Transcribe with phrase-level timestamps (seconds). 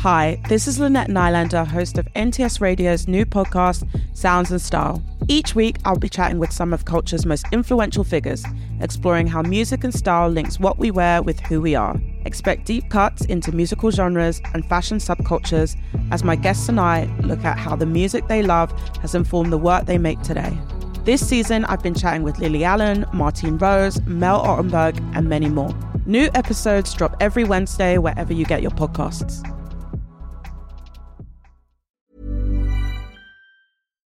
[0.00, 5.02] Hi, this is Lynette Nylander, host of NTS Radio's new podcast, Sounds and Style.
[5.28, 8.42] Each week, I'll be chatting with some of culture's most influential figures,
[8.80, 12.00] exploring how music and style links what we wear with who we are.
[12.24, 15.76] Expect deep cuts into musical genres and fashion subcultures
[16.10, 19.58] as my guests and I look at how the music they love has informed the
[19.58, 20.56] work they make today.
[21.04, 25.76] This season, I've been chatting with Lily Allen, Martine Rose, Mel Ottenberg, and many more.
[26.06, 29.44] New episodes drop every Wednesday wherever you get your podcasts.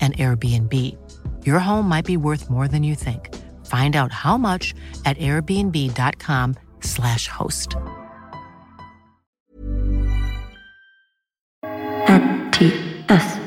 [0.00, 0.72] an Airbnb.
[1.44, 3.34] Your home might be worth more than you think.
[3.66, 4.72] Find out how much
[5.04, 7.74] at airbnb.com/slash host.
[12.06, 13.40] NTS.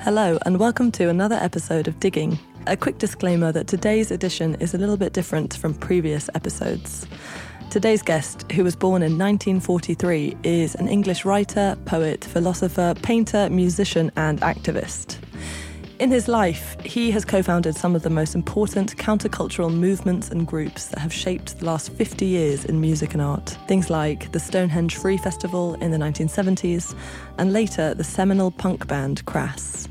[0.00, 2.36] Hello, and welcome to another episode of Digging.
[2.68, 7.08] A quick disclaimer that today's edition is a little bit different from previous episodes.
[7.70, 14.12] Today's guest, who was born in 1943, is an English writer, poet, philosopher, painter, musician,
[14.14, 15.18] and activist.
[15.98, 20.46] In his life, he has co founded some of the most important countercultural movements and
[20.46, 23.56] groups that have shaped the last 50 years in music and art.
[23.66, 26.94] Things like the Stonehenge Free Festival in the 1970s,
[27.38, 29.88] and later the seminal punk band Crass.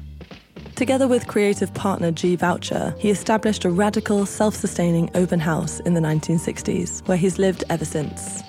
[0.82, 5.94] Together with creative partner Gee Vaucher, he established a radical, self sustaining open house in
[5.94, 8.42] the 1960s, where he's lived ever since.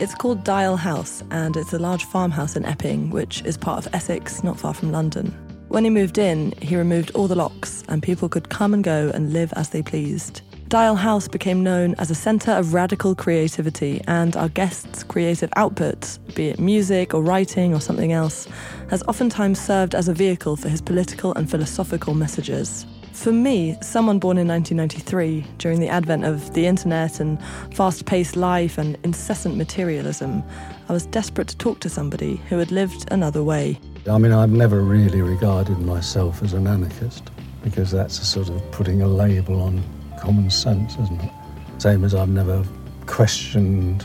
[0.00, 3.94] It's called Dial House, and it's a large farmhouse in Epping, which is part of
[3.94, 5.26] Essex, not far from London.
[5.68, 9.10] When he moved in, he removed all the locks, and people could come and go
[9.12, 10.40] and live as they pleased.
[10.74, 16.18] Dial House became known as a centre of radical creativity, and our guests' creative output,
[16.34, 18.48] be it music or writing or something else,
[18.90, 22.86] has oftentimes served as a vehicle for his political and philosophical messages.
[23.12, 27.38] For me, someone born in 1993, during the advent of the internet and
[27.72, 30.42] fast paced life and incessant materialism,
[30.88, 33.78] I was desperate to talk to somebody who had lived another way.
[34.10, 37.30] I mean, I've never really regarded myself as an anarchist
[37.62, 39.80] because that's a sort of putting a label on
[40.24, 41.30] common sense, isn't it?
[41.78, 42.64] Same as I've never
[43.06, 44.04] questioned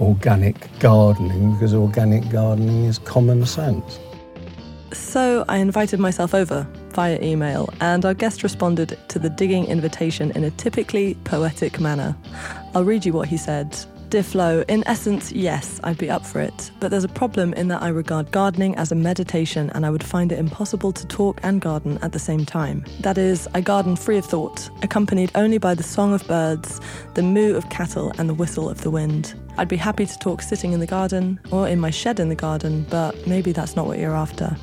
[0.00, 4.00] organic gardening because organic gardening is common sense.
[4.92, 10.30] So I invited myself over via email, and our guest responded to the digging invitation
[10.32, 12.16] in a typically poetic manner.
[12.74, 13.76] I'll read you what he said.
[14.14, 16.70] Dear in essence, yes, I'd be up for it.
[16.78, 20.04] But there's a problem in that I regard gardening as a meditation and I would
[20.04, 22.84] find it impossible to talk and garden at the same time.
[23.00, 26.80] That is, I garden free of thought, accompanied only by the song of birds,
[27.14, 29.34] the moo of cattle, and the whistle of the wind.
[29.56, 32.36] I'd be happy to talk sitting in the garden or in my shed in the
[32.36, 34.56] garden, but maybe that's not what you're after.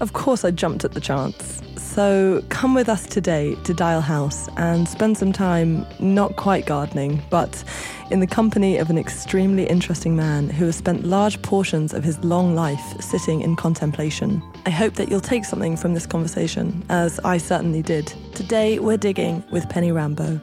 [0.00, 1.62] Of course, I jumped at the chance.
[1.94, 7.22] So come with us today to Dial House and spend some time not quite gardening,
[7.28, 7.64] but
[8.10, 12.22] in the company of an extremely interesting man who has spent large portions of his
[12.22, 14.42] long life sitting in contemplation.
[14.66, 18.12] I hope that you'll take something from this conversation, as I certainly did.
[18.34, 20.40] Today, we're digging with Penny Rimbaud.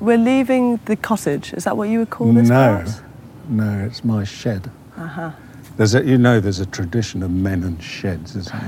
[0.00, 1.54] We're leaving the cottage.
[1.54, 2.48] Is that what you would call this?
[2.48, 3.02] no, part?
[3.48, 4.70] no, it's my shed.
[4.96, 5.30] Uh-huh.
[5.78, 8.60] There's a, you know, there's a tradition of men and sheds, isn't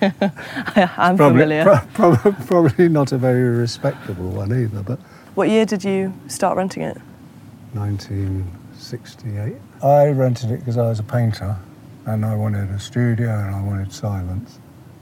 [0.00, 0.12] there?
[0.98, 1.64] I'm Probably, familiar.
[1.64, 4.98] pro- prob- probably not a very respectable one either, but
[5.34, 6.98] What year did you start renting it?
[7.72, 9.56] 1968.
[9.82, 11.56] I rented it because I was a painter
[12.04, 14.58] and I wanted a studio and I wanted silence,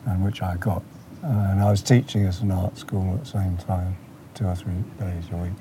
[0.06, 0.82] and which I got.
[1.22, 3.96] and I was teaching at an art school at the same time,
[4.34, 5.52] two or three days a week.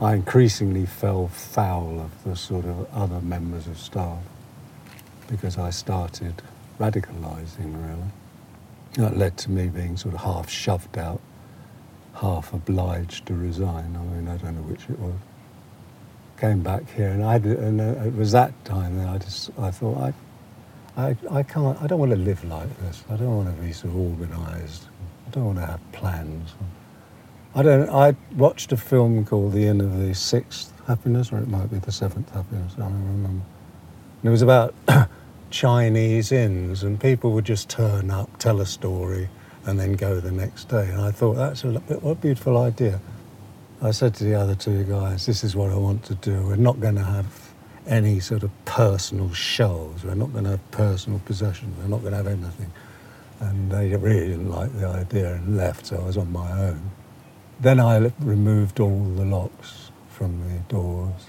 [0.00, 4.18] I increasingly fell foul of the sort of other members of staff
[5.32, 6.42] because I started
[6.78, 8.10] radicalising really.
[8.96, 11.20] That led to me being sort of half shoved out,
[12.16, 13.96] half obliged to resign.
[13.96, 15.14] I mean, I don't know which it was.
[16.36, 19.50] Came back here, and I did, and uh, it was that time that I just
[19.58, 20.12] I thought I,
[21.02, 21.80] I, I can't.
[21.80, 23.02] I don't want to live like this.
[23.08, 24.88] I don't want to be so organised.
[25.26, 26.52] I don't want to have plans.
[27.54, 27.88] I don't.
[27.88, 31.78] I watched a film called The Inn of the Sixth Happiness, or it might be
[31.78, 32.74] the Seventh Happiness.
[32.76, 33.44] I don't remember.
[34.22, 34.74] And it was about
[35.52, 39.28] Chinese inns, and people would just turn up, tell a story,
[39.66, 40.88] and then go the next day.
[40.88, 43.00] And I thought that's a what a beautiful idea.
[43.82, 46.42] I said to the other two guys, "This is what I want to do.
[46.42, 47.52] We're not going to have
[47.86, 50.04] any sort of personal shows.
[50.04, 51.76] We're not going to have personal possessions.
[51.78, 52.72] We're not going to have anything."
[53.40, 55.86] And they really didn't like the idea and left.
[55.86, 56.90] So I was on my own.
[57.60, 61.28] Then I removed all the locks from the doors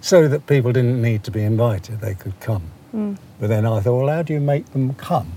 [0.00, 2.70] so that people didn't need to be invited, they could come.
[3.38, 5.32] But then I thought, well, how do you make them come?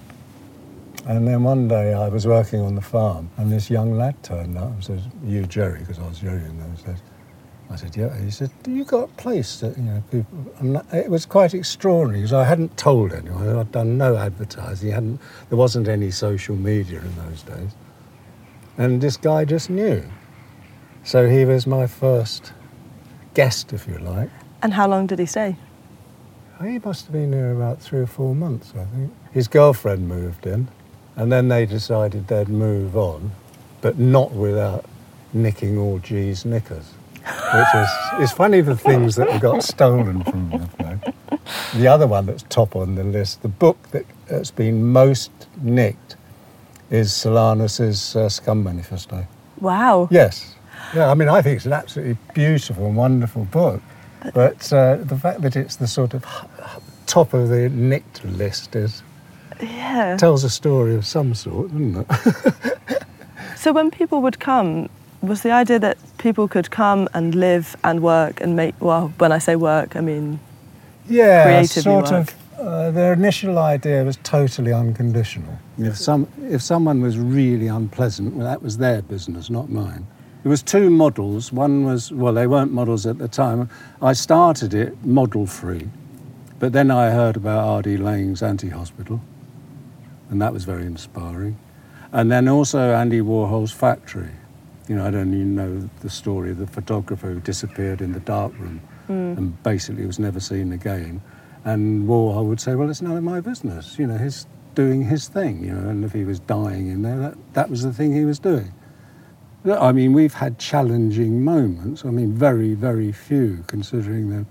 [1.06, 4.58] And then one day I was working on the farm and this young lad turned
[4.58, 7.00] up and said, You, Jerry, because I was Jerry in those days.
[7.70, 8.16] I said, Yeah.
[8.22, 10.38] He said, You got a place that, you know, people.
[10.60, 13.48] And it was quite extraordinary because I hadn't told anyone.
[13.58, 14.92] I'd done no advertising.
[14.92, 15.20] Hadn't,
[15.50, 17.72] there wasn't any social media in those days.
[18.78, 20.04] And this guy just knew.
[21.04, 22.54] So he was my first
[23.34, 24.30] guest, if you like.
[24.62, 25.56] And how long did he stay?
[26.62, 29.14] He must have been there about three or four months, I think.
[29.32, 30.68] His girlfriend moved in,
[31.16, 33.32] and then they decided they'd move on,
[33.80, 34.84] but not without
[35.32, 36.92] nicking all G's knickers.
[37.24, 37.90] Which is,
[38.20, 41.14] it's funny the things that got stolen from the place.
[41.76, 46.18] The other one that's top on the list, the book that has been most nicked,
[46.90, 49.26] is Solanas's uh, Scum Manifesto.
[49.62, 50.10] Wow.
[50.12, 50.56] Yes.
[50.96, 53.82] Yeah, I mean, I think it's an absolutely beautiful and wonderful book.
[54.34, 58.24] But uh, the fact that it's the sort of h- h- top of the nicked
[58.26, 59.02] list is
[59.62, 60.18] Yeah.
[60.18, 62.78] tells a story of some sort, doesn't it?
[63.56, 64.88] So when people would come,
[65.22, 69.34] was the idea that people could come and live and work and make, well, when
[69.34, 70.40] I say work, I mean,
[71.10, 72.30] yeah, Creatively sort work.
[72.30, 72.36] of.
[72.60, 75.60] Uh, their initial idea was totally unconditional.
[75.78, 80.08] If some, if someone was really unpleasant, well, that was their business, not mine.
[80.44, 81.52] There was two models.
[81.52, 83.70] One was well, they weren't models at the time.
[84.02, 85.90] I started it model free,
[86.60, 87.98] but then I heard about R.D.
[87.98, 89.20] Laing's anti-hospital,
[90.30, 91.58] and that was very inspiring.
[92.12, 94.32] And then also Andy Warhol's factory.
[94.88, 98.20] You know, I don't even know the story of the photographer who disappeared in the
[98.22, 99.38] dark darkroom hmm.
[99.38, 101.22] and basically was never seen again.
[101.66, 105.28] And Warhol would say, "Well, it's none of my business." You know, he's doing his
[105.28, 105.64] thing.
[105.64, 108.24] You know, and if he was dying in there, that that was the thing he
[108.24, 108.72] was doing.
[109.66, 112.06] I mean, we've had challenging moments.
[112.06, 114.46] I mean, very, very few, considering the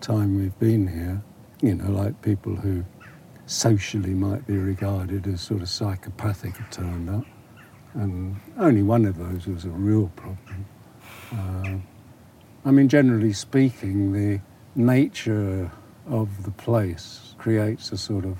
[0.00, 1.22] time we've been here.
[1.62, 2.84] You know, like people who
[3.46, 7.24] socially might be regarded as sort of psychopathic have turned up.
[7.94, 10.66] And only one of those was a real problem.
[11.32, 11.78] Uh,
[12.64, 14.40] I mean, generally speaking, the
[14.74, 15.70] nature
[16.06, 18.38] of the place creates a sort of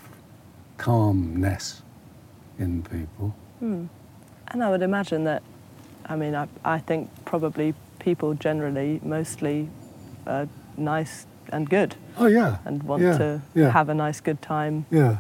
[0.76, 1.82] calmness
[2.58, 3.34] in people.
[4.48, 5.42] and I would imagine that,
[6.12, 9.70] I mean, I, I think probably people generally mostly
[10.26, 12.58] are nice and good Oh, yeah.
[12.66, 15.16] and want yeah, to yeah, have a nice, good time Yeah.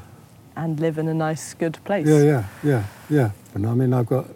[0.54, 2.06] and live in a nice, good place.
[2.06, 3.30] Yeah, yeah, yeah, yeah.
[3.54, 4.26] And I mean, I've got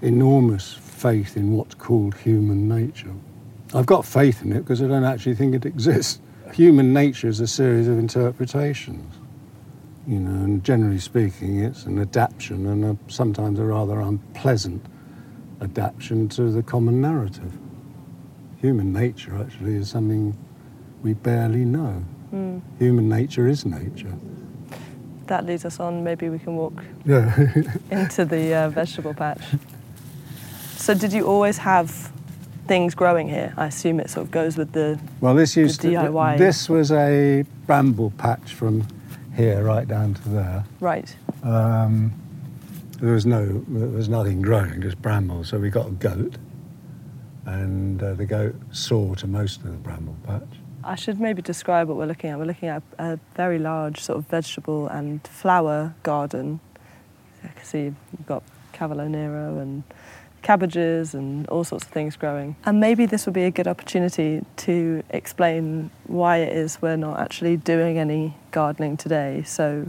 [0.00, 3.12] enormous faith in what's called human nature.
[3.74, 6.18] I've got faith in it because I don't actually think it exists.
[6.54, 9.14] Human nature is a series of interpretations,
[10.06, 14.82] you know, and generally speaking, it's an adaptation and a, sometimes a rather unpleasant
[15.62, 17.52] adaptation to the common narrative.
[18.60, 20.36] Human nature actually is something
[21.02, 22.04] we barely know.
[22.78, 24.14] Human nature is nature.
[25.26, 26.02] That leads us on.
[26.02, 27.36] Maybe we can walk Yeah.
[27.90, 29.42] into the uh, vegetable patch.
[30.76, 31.90] So, did you always have
[32.66, 33.52] things growing here?
[33.58, 34.98] I assume it sort of goes with the.
[35.20, 35.88] Well, this used to.
[35.88, 36.38] DIY.
[36.38, 38.86] This was a bramble patch from
[39.36, 40.64] here right down to there.
[40.80, 41.14] Right.
[41.42, 42.12] Um,
[43.02, 45.48] there was no, there was nothing growing, just brambles.
[45.48, 46.36] So we got a goat,
[47.44, 50.48] and uh, the goat saw to most of the bramble patch.
[50.84, 52.38] I should maybe describe what we're looking at.
[52.38, 56.60] We're looking at a very large sort of vegetable and flower garden.
[57.42, 59.82] You can see you've got Cavolo Nero and
[60.42, 62.54] cabbages and all sorts of things growing.
[62.64, 67.18] And maybe this would be a good opportunity to explain why it is we're not
[67.18, 69.42] actually doing any gardening today.
[69.44, 69.88] So,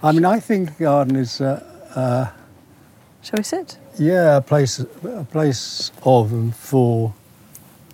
[0.00, 1.62] I mean, I think garden is, uh,
[1.94, 2.30] uh,
[3.22, 3.78] shall we sit?
[3.98, 7.14] yeah, a place, a place of and for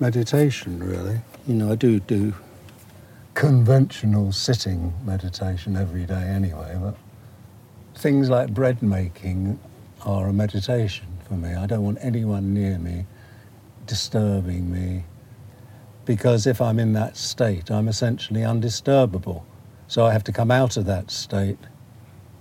[0.00, 1.20] meditation, really.
[1.46, 2.34] You know, I do do
[3.34, 6.96] conventional sitting meditation every day anyway, but
[7.94, 9.58] things like bread making
[10.04, 11.54] are a meditation for me.
[11.54, 13.06] I don't want anyone near me
[13.86, 15.04] disturbing me
[16.04, 19.42] because if I'm in that state, I'm essentially undisturbable.
[19.88, 21.58] So I have to come out of that state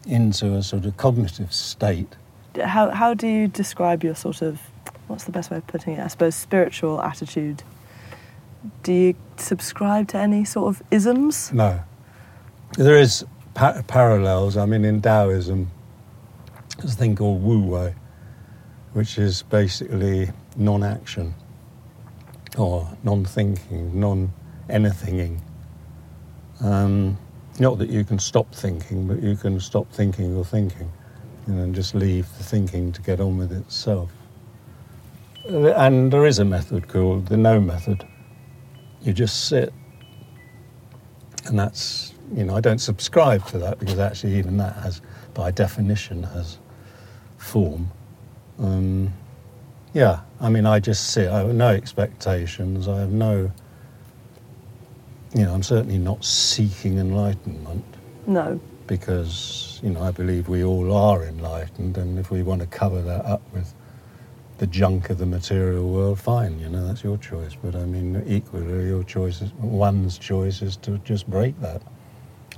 [0.06, 2.16] into a sort of cognitive state.
[2.60, 4.60] How, how do you describe your sort of,
[5.08, 6.00] what's the best way of putting it?
[6.00, 7.64] I suppose spiritual attitude.
[8.84, 11.52] Do you subscribe to any sort of isms?
[11.54, 11.82] No.
[12.78, 14.58] There is pa- parallels.
[14.58, 15.72] I mean, in Taoism,
[16.78, 17.96] there's a thing called Wu Wei,
[18.94, 21.34] which is basically non action
[22.58, 24.34] or non thinking, non
[24.70, 25.42] anythinging.
[26.62, 27.18] Um,
[27.60, 30.92] not that you can stop thinking, but you can stop thinking or thinking
[31.48, 34.12] you know, and just leave the thinking to get on with itself.
[35.48, 38.06] And there is a method called the no method.
[39.02, 39.74] You just sit.
[41.46, 45.02] And that's, you know, I don't subscribe to that because actually, even that has,
[45.34, 46.58] by definition, has
[47.38, 47.90] form.
[48.60, 49.14] Um,
[49.94, 51.30] yeah, I mean, I just sit.
[51.30, 52.90] I have no expectations.
[52.90, 53.50] I have no,
[55.34, 57.86] you know, I'm certainly not seeking enlightenment
[58.26, 58.60] No.
[58.88, 63.02] Because, you know, I believe we all are enlightened, and if we want to cover
[63.02, 63.74] that up with
[64.58, 67.56] the junk of the material world, fine, you know, that's your choice.
[67.62, 71.82] But I mean, equally, your choice is, one's choice is to just break that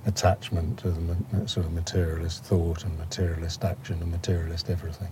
[0.06, 5.10] attachment to the sort of materialist thought and materialist action and materialist everything.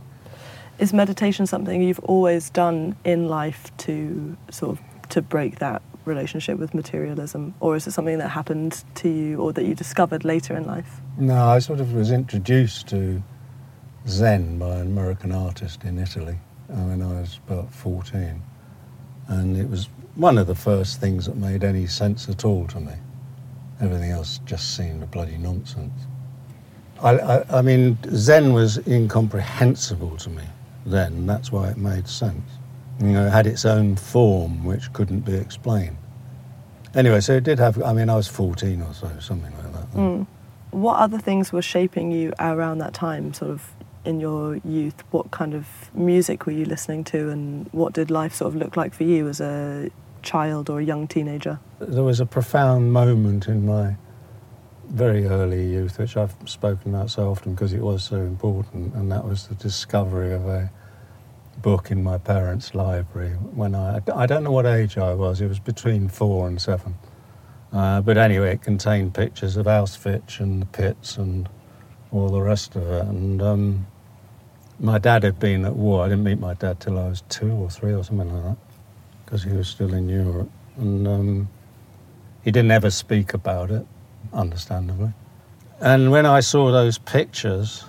[0.80, 6.58] Is meditation something you've always done in life to sort of to break that relationship
[6.58, 10.56] with materialism, or is it something that happened to you or that you discovered later
[10.56, 11.02] in life?
[11.18, 13.22] No, I sort of was introduced to
[14.08, 16.38] Zen by an American artist in Italy
[16.70, 18.42] uh, when I was about 14.
[19.28, 22.80] And it was one of the first things that made any sense at all to
[22.80, 22.94] me.
[23.82, 25.94] Everything else just seemed a bloody nonsense.
[27.04, 30.44] I, I, I mean, Zen was incomprehensible to me
[30.88, 32.50] then, that's why it made sense.
[33.00, 35.98] You know, it had its own form which couldn't be explained.
[36.96, 39.92] Anyway, so it did have, I mean, I was 14 or so, something like that.
[39.94, 40.26] Mm.
[40.72, 43.72] What other things were shaping you around that time, sort of
[44.04, 45.04] in your youth?
[45.12, 48.76] What kind of music were you listening to, and what did life sort of look
[48.76, 49.92] like for you as a
[50.24, 51.60] child or a young teenager?
[51.80, 53.96] There was a profound moment in my
[54.90, 59.12] very early youth, which I've spoken about so often because it was so important, and
[59.12, 60.72] that was the discovery of a
[61.62, 65.48] book in my parents' library when I, I don't know what age I was, it
[65.48, 66.96] was between four and seven.
[67.74, 71.50] Uh, but anyway, it contained pictures of Auschwitz and the pits and
[72.12, 73.06] all the rest of it.
[73.06, 73.88] And um,
[74.80, 76.06] my dad had been at war.
[76.06, 78.58] I didn't meet my dad till I was two or three or something like that
[79.26, 80.50] because he was still in Europe.
[80.78, 81.50] And um,
[82.44, 83.86] he didn't ever speak about it,
[84.32, 85.12] understandably.
[85.82, 87.84] And when I saw those pictures,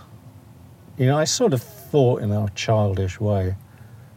[0.97, 3.55] you know, I sort of thought in our childish way,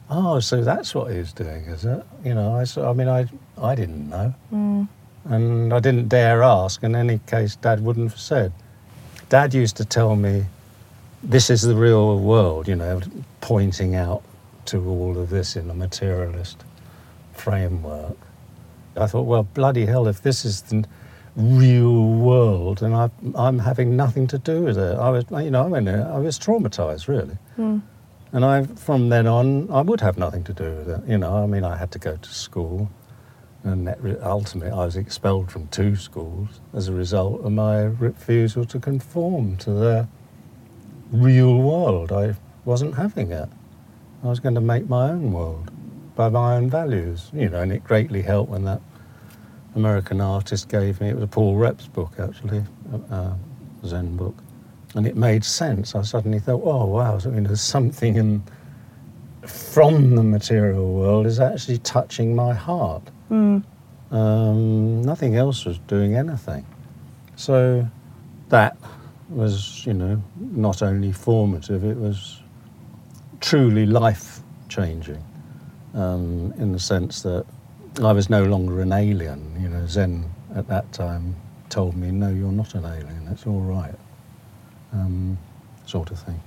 [0.09, 2.03] oh, so that's what he's doing, is it?
[2.23, 4.33] You know, I, I mean, I, I didn't know.
[4.53, 4.87] Mm.
[5.25, 6.83] And I didn't dare ask.
[6.83, 8.51] In any case, Dad wouldn't have said.
[9.29, 10.45] Dad used to tell me,
[11.23, 12.99] this is the real world, you know,
[13.39, 14.23] pointing out
[14.65, 16.63] to all of this in a materialist
[17.33, 18.17] framework.
[18.97, 20.83] I thought, well, bloody hell, if this is the
[21.35, 22.00] real
[22.79, 24.97] then I, I'm having nothing to do with it.
[24.97, 27.37] I was, you know, I mean, I was traumatized, really.
[27.55, 27.79] Hmm.
[28.33, 31.01] And I, from then on, I would have nothing to do with it.
[31.07, 32.89] You know, I mean, I had to go to school,
[33.63, 38.79] and ultimately, I was expelled from two schools as a result of my refusal to
[38.79, 40.07] conform to their
[41.11, 42.11] real world.
[42.11, 43.49] I wasn't having it.
[44.23, 45.71] I was going to make my own world
[46.15, 48.81] by my own values, you know, and it greatly helped when that
[49.75, 52.63] American artist gave me, it was a Paul Reps book actually,
[53.85, 54.35] Zen book,
[54.95, 55.95] and it made sense.
[55.95, 58.43] I suddenly thought, oh wow, you know, there's something in,
[59.45, 63.03] from the material world is actually touching my heart.
[64.11, 66.65] Um, nothing else was doing anything.
[67.37, 67.87] So
[68.49, 68.77] that
[69.29, 72.41] was, you know, not only formative, it was
[73.39, 75.23] truly life changing
[75.93, 77.45] um, in the sense that
[77.99, 79.55] I was no longer an alien.
[79.61, 81.35] You know, Zen at that time
[81.69, 83.95] told me, no, you're not an alien, it's all right,
[84.93, 85.37] um,
[85.85, 86.41] sort of thing.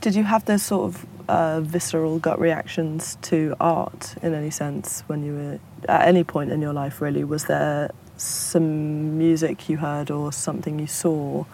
[0.00, 5.02] Did you have those sort of uh, visceral gut reactions to art in any sense
[5.06, 7.00] when you were at any point in your life?
[7.00, 11.44] Really, was there some music you heard or something you saw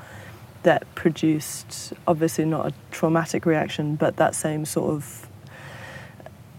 [0.62, 5.28] that produced, obviously not a traumatic reaction, but that same sort of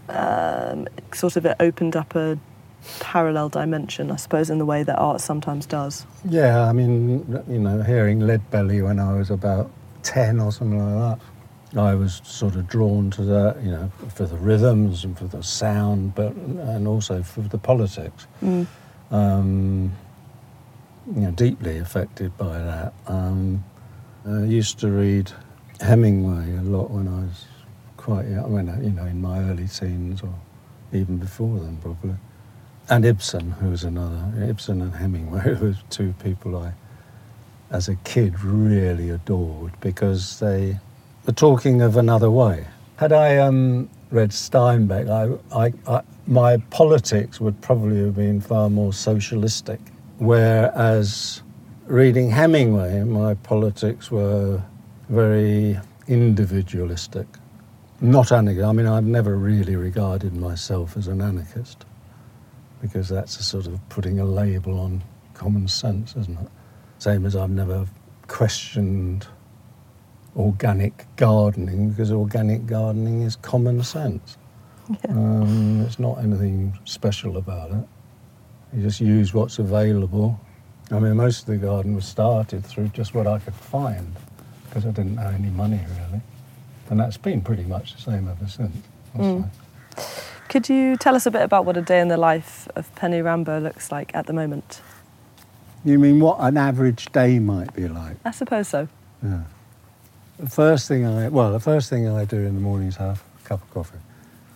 [0.08, 2.38] um, sort of it opened up a
[3.00, 6.06] parallel dimension, I suppose, in the way that art sometimes does.
[6.28, 9.70] Yeah, I mean, you know, hearing Lead Belly when I was about
[10.02, 14.26] 10 or something like that, I was sort of drawn to that, you know, for
[14.26, 18.26] the rhythms and for the sound, but and also for the politics.
[18.42, 18.66] Mm.
[19.10, 19.92] Um,
[21.14, 22.94] you know, deeply affected by that.
[23.06, 23.64] Um,
[24.26, 25.32] I used to read
[25.80, 27.44] Hemingway a lot when I was
[28.04, 30.34] quite young, when, you know, in my early teens or
[30.92, 32.14] even before then, probably
[32.90, 34.30] and Ibsen, who was another.
[34.46, 36.74] Ibsen and Hemingway were two people I,
[37.70, 40.78] as a kid, really adored because they
[41.24, 42.66] were talking of another way.
[42.96, 48.68] Had I um, read Steinbeck, I, I, I, my politics would probably have been far
[48.68, 49.80] more socialistic,
[50.18, 51.42] whereas
[51.86, 54.62] reading Hemingway, my politics were
[55.08, 57.26] very individualistic.
[58.04, 58.66] Not anarchist.
[58.66, 61.86] I mean, I've never really regarded myself as an anarchist
[62.82, 66.48] because that's a sort of putting a label on common sense, isn't it?
[66.98, 67.86] Same as I've never
[68.26, 69.26] questioned
[70.36, 74.36] organic gardening because organic gardening is common sense.
[74.90, 75.12] Yeah.
[75.12, 77.88] Um, there's not anything special about it.
[78.74, 80.38] You just use what's available.
[80.90, 84.14] I mean, most of the garden was started through just what I could find
[84.68, 86.20] because I didn't have any money really.
[86.90, 88.76] And that's been pretty much the same ever since.
[89.16, 89.48] Mm.
[90.48, 93.20] Could you tell us a bit about what a day in the life of Penny
[93.20, 94.80] Rimbaud looks like at the moment?
[95.84, 98.16] You mean what an average day might be like?
[98.24, 98.88] I suppose so.
[99.22, 99.42] Yeah.
[100.38, 103.22] The first thing I well, the first thing I do in the morning is have
[103.44, 103.98] a cup of coffee,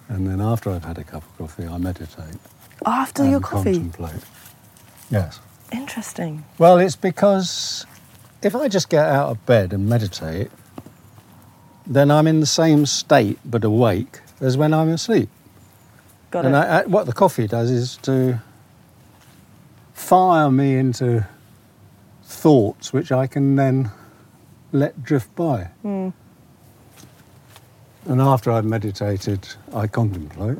[0.08, 2.36] and then after I've had a cup of coffee, I meditate.
[2.84, 3.74] After and your coffee?
[3.74, 4.24] Contemplate.
[5.10, 5.40] Yes.
[5.72, 6.44] Interesting.
[6.58, 7.86] Well, it's because
[8.42, 10.50] if I just get out of bed and meditate,
[11.88, 15.28] then I'm in the same state but awake as when I'm asleep.
[16.30, 16.58] Got and it.
[16.58, 18.40] I, I, what the coffee does is to
[19.94, 21.26] fire me into
[22.24, 23.90] thoughts which I can then
[24.72, 25.68] let drift by.
[25.84, 26.12] Mm.
[28.06, 30.58] And after I've meditated, I contemplate,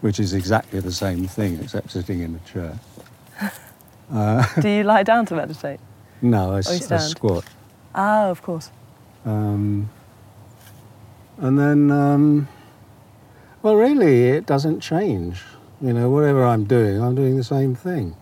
[0.00, 2.78] which is exactly the same thing except sitting in a chair.
[4.12, 5.78] Uh, Do you lie down to meditate?
[6.20, 7.44] no, I, Or you s- I squat.
[7.94, 8.72] Ah, of course.
[9.24, 9.90] Um,
[11.38, 12.48] and then, um,
[13.62, 15.42] well, really, it doesn't change.
[15.80, 18.14] You know, whatever I'm doing, I'm doing the same thing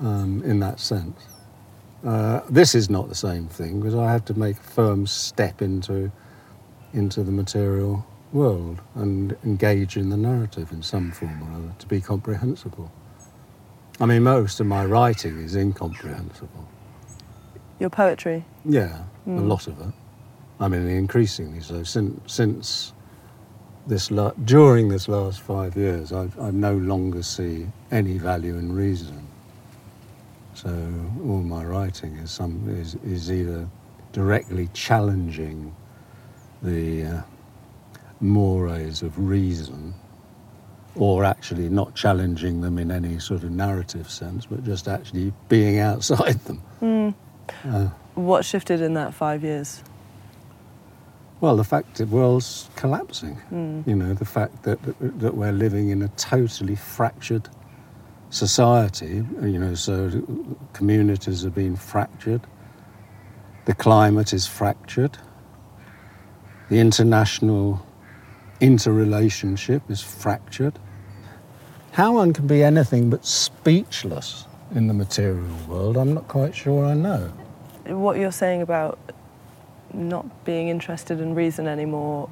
[0.00, 1.20] um, in that sense.
[2.04, 5.62] Uh, this is not the same thing because I have to make a firm step
[5.62, 6.10] into,
[6.92, 11.86] into the material world and engage in the narrative in some form or other to
[11.86, 12.92] be comprehensible.
[14.00, 16.68] I mean, most of my writing is incomprehensible.
[17.78, 18.44] Your poetry.
[18.64, 19.48] Yeah, a Mm.
[19.48, 19.92] lot of it.
[20.58, 21.82] I mean, increasingly so.
[21.82, 22.92] Since since
[23.86, 28.72] this la- during this last five years, I, I no longer see any value in
[28.74, 29.22] reason.
[30.54, 30.70] So
[31.24, 33.68] all my writing is some is, is either
[34.12, 35.74] directly challenging
[36.62, 37.22] the uh,
[38.20, 39.94] mores of reason,
[40.94, 45.78] or actually not challenging them in any sort of narrative sense, but just actually being
[45.90, 46.62] outside them.
[46.80, 47.14] Mm.
[47.64, 49.82] Uh, What shifted in that five years?
[51.40, 53.38] Well, the fact that the world's collapsing.
[53.52, 53.86] Mm.
[53.86, 57.48] You know, the fact that, that that we're living in a totally fractured
[58.30, 59.24] society.
[59.42, 60.10] You know, so
[60.72, 62.40] communities are being fractured.
[63.66, 65.18] The climate is fractured.
[66.70, 67.84] The international
[68.60, 70.78] interrelationship is fractured.
[71.92, 76.84] How one can be anything but speechless in the material world, I'm not quite sure
[76.84, 77.32] I know.
[77.86, 78.98] What you're saying about
[79.94, 82.28] not being interested in reason anymore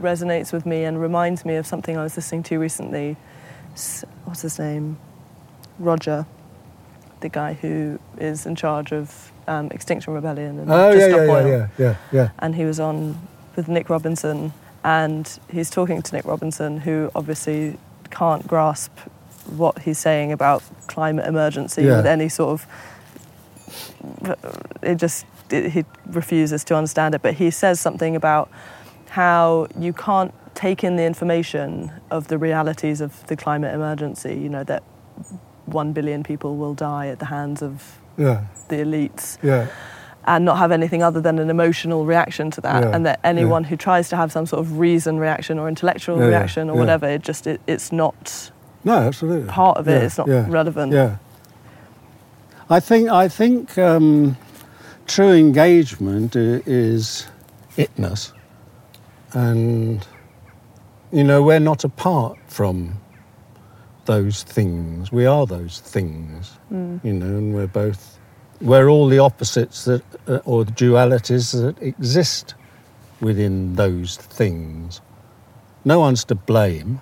[0.00, 3.16] resonates with me and reminds me of something I was listening to recently.
[4.24, 4.98] What's his name?
[5.78, 6.26] Roger,
[7.20, 11.26] the guy who is in charge of um, Extinction Rebellion and Oh, Just yeah, Stop
[11.26, 11.46] yeah, Oil.
[11.48, 12.30] yeah, yeah, yeah, yeah.
[12.38, 13.18] and he was on
[13.56, 14.52] with Nick Robinson,
[14.84, 17.78] and he's talking to Nick Robinson, who obviously
[18.10, 18.92] can't grasp
[19.48, 21.96] what he's saying about climate emergency Yeah.
[21.98, 22.66] with any sort of.
[24.82, 28.50] It just it, he refuses to understand it, but he says something about
[29.10, 34.34] how you can't take in the information of the realities of the climate emergency.
[34.34, 34.82] You know that
[35.66, 39.66] one billion people will die at the hands of Yeah, the elites, yeah,
[40.24, 42.82] and not have anything other than an emotional reaction to that.
[42.82, 46.16] Yeah, And that anyone who tries to have some sort of reason reaction or intellectual
[46.16, 46.80] Yeah, yeah, reaction or yeah.
[46.80, 48.50] whatever, it just it, it's not
[48.86, 49.48] no, absolutely.
[49.48, 49.92] part of it.
[49.92, 50.92] Yeah, it's not yeah, relevant.
[50.92, 51.16] Yeah,
[52.70, 54.36] I think I think um,
[55.06, 57.26] true engagement is
[57.76, 58.32] itness,
[59.32, 60.06] and
[61.10, 63.00] you know we're not apart from
[64.04, 65.10] those things.
[65.10, 68.20] We are those things, you know, and we're both
[68.60, 72.54] we're all the opposites that uh, or the dualities that exist
[73.20, 75.00] within those things.
[75.84, 77.00] No one's to blame,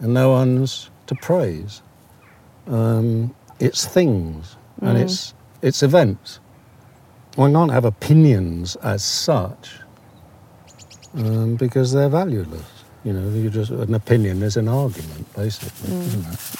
[0.00, 1.82] and no one's to praise.
[2.66, 6.40] Um, it's things and it's it's events.
[7.36, 9.80] One can't have opinions as such
[11.14, 12.84] um, because they're valueless.
[13.04, 16.56] You know, you just an opinion is an argument, basically, isn't it?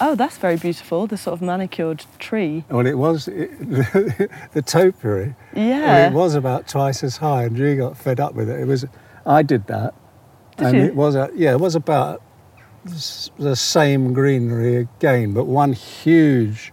[0.00, 1.06] Oh, that's very beautiful.
[1.06, 2.64] The sort of manicured tree.
[2.70, 3.50] Well, it was it,
[4.52, 5.34] the topiary.
[5.54, 6.10] Yeah.
[6.10, 8.60] Well, it was about twice as high, and G got fed up with it.
[8.60, 8.84] It was,
[9.26, 9.94] I did that,
[10.58, 10.82] Did and you?
[10.84, 12.22] it was a, yeah, it was about
[13.38, 16.72] the same greenery again, but one huge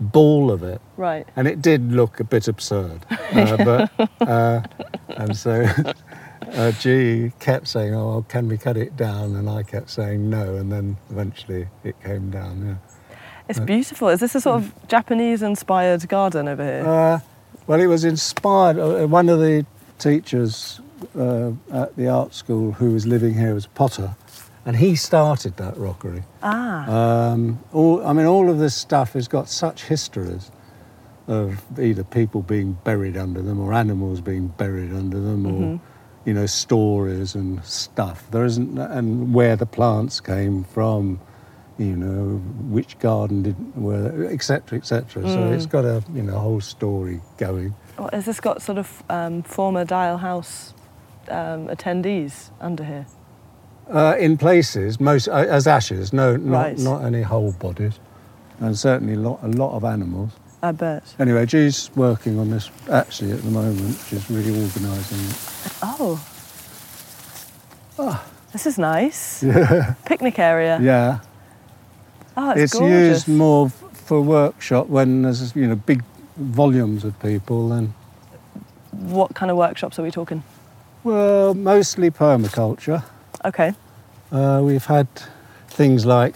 [0.00, 1.26] ball of it, Right.
[1.36, 3.04] and it did look a bit absurd.
[3.32, 3.56] Uh,
[3.98, 4.62] but uh,
[5.16, 5.66] and so
[6.52, 10.56] uh, G kept saying, "Oh, can we cut it down?" And I kept saying no,
[10.56, 12.66] and then eventually it came down.
[12.66, 13.14] Yeah.
[13.48, 14.08] It's beautiful.
[14.08, 16.86] Is this a sort of Japanese-inspired garden over here?
[16.86, 17.20] Uh,
[17.66, 18.78] well, it was inspired.
[18.78, 19.64] Uh, one of the
[19.98, 20.80] teachers
[21.16, 24.16] uh, at the art school who was living here was Potter,
[24.64, 26.24] and he started that rockery.
[26.42, 27.30] ah.
[27.32, 30.50] Um, all, I mean, all of this stuff has got such histories
[31.26, 35.80] of either people being buried under them or animals being buried under them or,
[36.24, 38.30] you know, stories and stuff.
[38.30, 41.20] There isn't, and where the plants came from,
[41.78, 42.38] you know,
[42.70, 45.22] which garden did, where, et cetera, et cetera.
[45.28, 47.74] So it's got a, you know, whole story going.
[47.98, 50.72] What, has this got sort of um, former Dial House
[51.30, 53.06] um, attendees under here?
[53.90, 56.78] Uh, in places, most uh, as ashes, no, not, Right.
[56.78, 57.98] not any whole bodies,
[58.60, 60.32] and certainly a lot, a lot of animals.
[60.62, 61.04] I bet.
[61.18, 63.96] Anyway, G's working on this actually at the moment.
[64.08, 65.72] She's really organising it.
[65.82, 66.20] Oh.
[68.52, 69.42] This is nice.
[69.46, 69.94] Yeah.
[70.04, 70.78] Picnic area.
[70.80, 71.18] Yeah,
[72.36, 76.02] Oh, it's, it's used more f- for workshop when there's you know big
[76.36, 77.92] volumes of people and
[78.92, 80.42] What kind of workshops are we talking?
[81.08, 83.02] Well, mostly permaculture.
[83.44, 83.72] Okay.
[84.30, 85.08] Uh, we've had
[85.68, 86.34] things like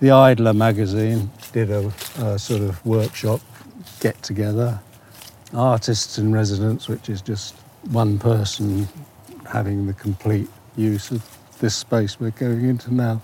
[0.00, 3.40] the Idler magazine did a, a sort of workshop
[4.00, 4.80] get together,
[5.52, 7.54] artists in residence, which is just
[7.90, 8.88] one person
[9.50, 11.22] having the complete use of
[11.58, 13.20] this space we're going into now.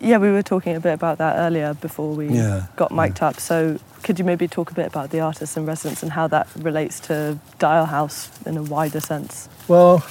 [0.00, 3.38] Yeah, we were talking a bit about that earlier before we Yeah, got mic'd up.
[3.38, 6.48] So, could you maybe talk a bit about the artists in residence and how that
[6.56, 9.48] relates to Dial House in a wider sense?
[9.68, 10.04] Well,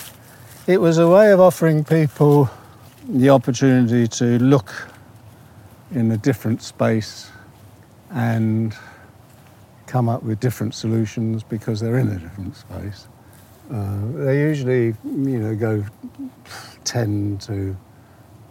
[0.67, 2.49] it was a way of offering people
[3.07, 4.87] the opportunity to look
[5.91, 7.31] in a different space
[8.11, 8.75] and
[9.87, 13.07] come up with different solutions because they're in a different space.
[13.71, 15.83] Uh, they usually, you know, go
[16.83, 17.75] 10 to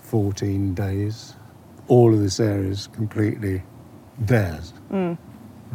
[0.01, 1.35] 14 days.
[1.87, 3.63] All of this area is completely
[4.19, 4.73] theirs.
[4.91, 5.17] Mm.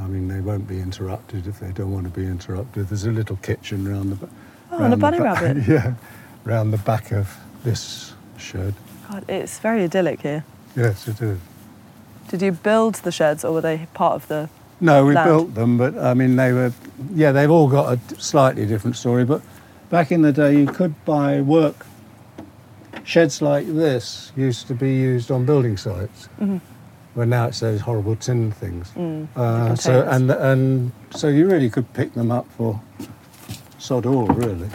[0.01, 2.87] I mean, they won't be interrupted if they don't want to be interrupted.
[2.89, 4.29] There's a little kitchen round the back.
[4.71, 5.63] Oh, and a bunny back, rabbit.
[5.67, 5.93] yeah,
[6.43, 8.73] round the back of this shed.
[9.09, 10.43] God, it's very idyllic here.
[10.75, 11.37] Yes, it is.
[12.29, 14.49] Did you build the sheds or were they part of the.
[14.81, 15.27] No, we Land.
[15.29, 16.73] built them, but I mean, they were,
[17.13, 19.23] yeah, they've all got a slightly different story.
[19.23, 19.41] But
[19.89, 21.85] back in the day, you could buy work.
[23.03, 26.57] Sheds like this used to be used on building sites, Mm-hmm.
[27.13, 28.91] Where now it's those horrible tin things.
[28.95, 32.81] Mm, Uh, so and and so you really could pick them up for
[33.77, 34.69] sod all, really.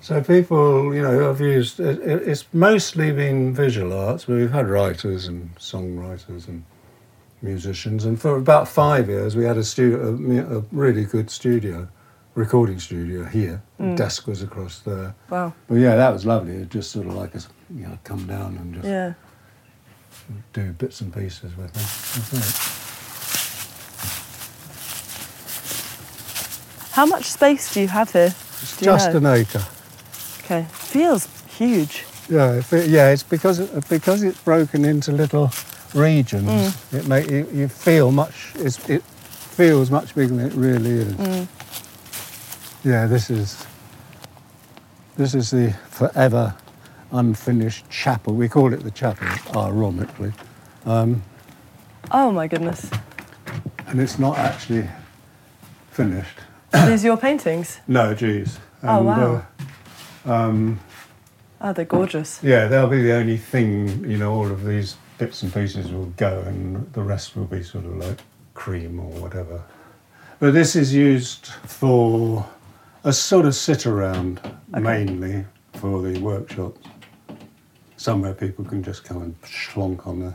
[0.00, 1.80] So people, you know, have used.
[1.80, 6.62] It, it- it's mostly been visual arts, but we've had writers and songwriters and
[7.40, 8.04] musicians.
[8.04, 11.88] And for about five years, we had a studio, a, a really good studio,
[12.34, 13.62] recording studio here.
[13.78, 13.96] The mm.
[13.96, 15.14] desk was across there.
[15.30, 15.54] Wow.
[15.68, 16.54] But yeah, that was lovely.
[16.54, 19.14] It just sort of like us, you know, come down and just Yeah.
[20.52, 21.70] do bits and pieces with.
[21.74, 22.84] It.
[26.92, 28.34] How much space do you have here?
[28.62, 29.16] It's just know?
[29.18, 29.64] an acre.
[30.40, 30.66] Okay.
[30.70, 32.04] Feels huge.
[32.28, 35.50] Yeah, it, yeah, it's because it, because it's broken into little
[35.94, 36.48] regions.
[36.48, 36.94] Mm.
[36.94, 38.52] It make you, you feel much.
[38.56, 41.12] It's, it feels much bigger than it really is.
[41.14, 41.48] Mm.
[42.84, 43.64] Yeah, this is
[45.16, 46.54] this is the forever
[47.12, 48.34] unfinished chapel.
[48.34, 50.32] We call it the chapel, ironically,
[50.84, 51.22] um,
[52.10, 52.90] Oh my goodness.
[53.86, 54.88] and it's not actually
[55.92, 56.36] finished.
[56.72, 57.78] These are your paintings?
[57.88, 58.58] No, geez.
[58.82, 59.46] Oh, wow.
[60.26, 60.80] uh, um,
[61.60, 62.40] Oh, they're gorgeous.
[62.42, 64.04] yeah, they'll be the only thing.
[64.10, 67.62] You know, all of these bits and pieces will go, and the rest will be
[67.62, 68.18] sort of like
[68.52, 69.62] cream or whatever.
[70.40, 72.44] But this is used for
[73.04, 76.80] a sort of sit around, mainly for the workshops.
[77.96, 80.34] Somewhere people can just come and schlonk on the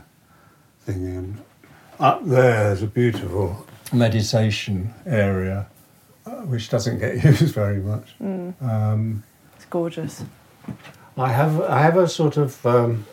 [0.80, 1.06] thing.
[1.16, 1.38] And
[1.98, 5.66] up there's a beautiful meditation area,
[6.26, 8.14] uh, which doesn't get used very much.
[8.20, 9.22] Um,
[9.56, 10.24] It's gorgeous.
[11.16, 13.04] I have I have a sort of um,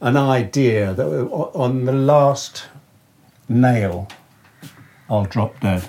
[0.00, 2.68] an idea that on the last
[3.48, 4.08] nail,
[5.08, 5.82] I'll drop dead.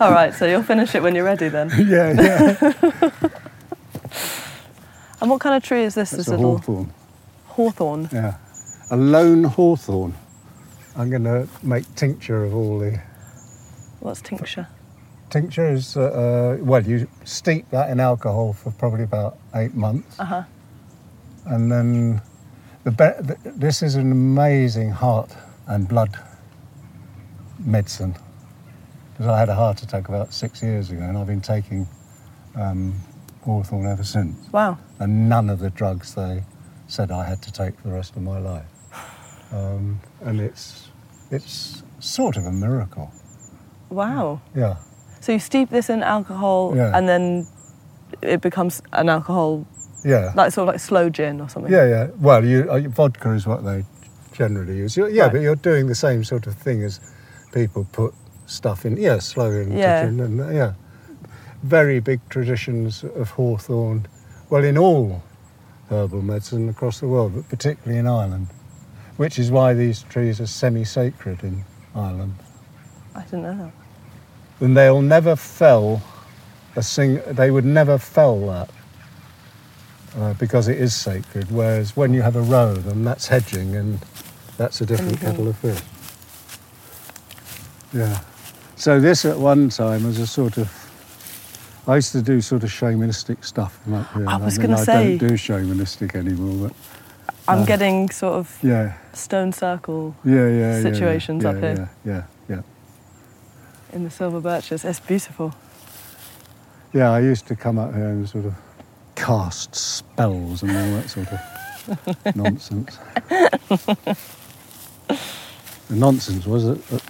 [0.00, 1.70] All right, so you'll finish it when you're ready then.
[1.86, 2.72] yeah, yeah.
[5.20, 6.10] And what kind of tree is this?
[6.10, 6.92] This a little hawthorn.
[7.46, 8.08] hawthorn.
[8.12, 8.38] Yeah,
[8.90, 10.14] a lone hawthorn.
[10.96, 13.00] I'm going to make tincture of all the.
[14.00, 14.66] What's tincture?
[15.30, 20.18] Tincture is uh, uh, well, you steep that in alcohol for probably about eight months,
[20.18, 20.42] Uh huh.
[21.46, 22.20] and then
[22.84, 25.30] the, be- th this is an amazing heart
[25.66, 26.16] and blood
[27.58, 28.14] medicine.
[29.12, 31.86] Because I had a heart attack about six years ago, and I've been taking
[32.56, 32.94] um,
[33.44, 34.36] hawthorn ever since.
[34.52, 34.78] Wow.
[34.98, 36.44] and none of the drugs they
[36.86, 38.66] said I had to take for the rest of my life.
[39.52, 40.88] Um, and it's
[41.30, 43.10] it's sort of a miracle.
[43.90, 44.40] Wow.
[44.56, 44.76] Yeah,
[45.20, 46.96] So you steep this in alcohol Yeah.
[46.96, 47.46] and then
[48.22, 49.66] it becomes an alcohol,
[50.04, 51.72] yeah, like sort of like sloe gin or something.
[51.72, 52.06] yeah, yeah.
[52.18, 53.84] Well, you, uh, vodka is what they
[54.32, 54.96] generally use.
[54.96, 55.32] You- Yeah, Right.
[55.32, 57.00] but you're doing the same sort of thing as
[57.52, 58.14] people put
[58.46, 58.96] stuff in.
[58.96, 60.04] Yeah, sloe in Yeah.
[60.04, 60.72] gin and uh, yeah,
[61.62, 64.06] very big traditions of hawthorn.
[64.50, 65.22] Well, in all
[65.90, 68.48] herbal medicine across the world, but particularly in Ireland,
[69.18, 72.34] which is why these trees are semi-sacred in Ireland.
[73.14, 73.72] I didn't know that.
[74.64, 76.00] and they'll never fell
[76.76, 77.20] a sing.
[77.26, 78.70] They would never fell that
[80.18, 81.50] uh, because it is sacred.
[81.50, 83.98] Whereas when you have a row then that's hedging, and
[84.56, 85.20] that's a different Mhm.
[85.20, 85.80] kettle of fish.
[87.92, 88.18] Yeah.
[88.76, 90.70] So this at one time was a sort of.
[91.86, 94.24] I used to do sort of shamanistic stuff here.
[94.28, 94.92] I was gonna say.
[94.92, 96.76] I don't do shamanistic anymore, but
[97.48, 101.56] I'm Uh, getting sort of yeah, stone circle yeah, yeah, yeah, yeah, Situations yeah, up
[101.56, 101.88] here.
[102.04, 102.22] Yeah, yeah,
[102.56, 102.62] yeah.
[103.92, 104.84] in the silver birches.
[104.84, 105.52] It's beautiful.
[106.92, 108.54] Yeah, I used to come up here and sort of
[109.22, 111.40] cast spells and all that sort of
[112.36, 112.98] nonsense.
[115.08, 117.00] the nonsense was that a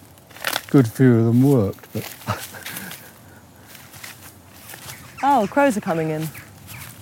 [0.71, 2.07] good few of them worked, but
[5.25, 6.29] Oh, crows are coming in.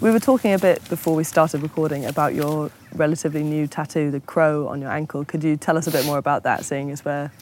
[0.01, 4.21] We were talking a bit before we started recording about your relatively new tattoo, the
[4.21, 5.25] crow on your ankle.
[5.25, 7.33] Could you tell us a bit more about that, seeing as we're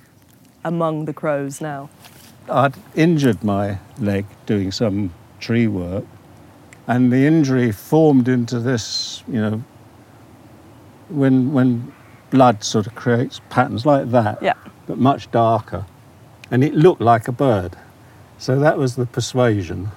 [0.65, 1.91] among the crows now?
[2.49, 6.05] I'd injured my leg doing some tree work,
[6.89, 9.63] and the injury formed into this, you know,
[11.11, 11.93] when when
[12.31, 14.55] blood sort of creates patterns like that, Yeah.
[14.87, 15.85] but much darker,
[16.51, 17.77] and it looked like a bird.
[18.39, 19.91] So that was the persuasion,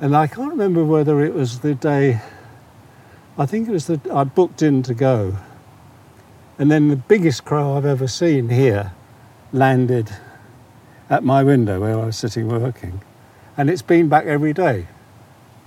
[0.00, 2.20] and I can't remember whether it was the day.
[3.38, 5.36] I think it was the I booked in to go,
[6.58, 8.92] and then the biggest crow I've ever seen here
[9.52, 10.10] landed
[11.10, 13.00] at my window where I was sitting working,
[13.56, 14.86] and it's been back every day.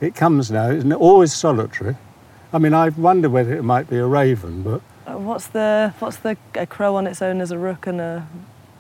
[0.02, 1.96] It comes now, it's always solitary.
[2.54, 6.18] I mean, I wonder whether it might be a raven, but Uh, What's the what's
[6.18, 8.28] the a crow on its own as a rook and a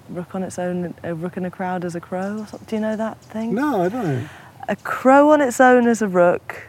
[0.09, 2.39] rook on its own a rook in a crowd as a crow?
[2.39, 2.67] Or something?
[2.67, 3.53] Do you know that thing?
[3.53, 4.29] no, I don't.
[4.67, 6.63] A crow on its own as a rook,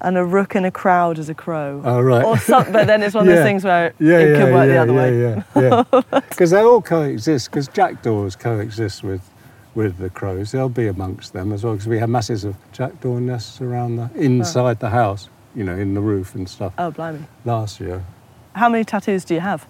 [0.00, 1.82] and a rook in a crowd as a crow.
[1.84, 2.24] Oh, right.
[2.24, 3.36] Or but then it's one of Yeah.
[3.36, 5.20] those things where Yeah, it yeah, could work the other yeah, way.
[5.20, 6.20] Yeah, yeah.
[6.30, 7.50] Because they all coexist.
[7.50, 9.20] Because jackdaws coexist with
[9.74, 10.52] with the crows.
[10.52, 11.74] They'll be amongst them as well.
[11.74, 15.28] Because we have masses of jackdaw nests around the inside the house.
[15.54, 16.72] You know, in the roof and stuff.
[16.78, 17.26] Oh, blimey!
[17.44, 18.02] Last year.
[18.54, 19.66] How many tattoos do you have?